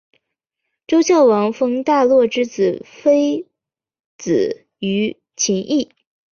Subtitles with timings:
[0.87, 3.45] 周孝王封大骆之子非
[4.17, 5.91] 子于秦邑。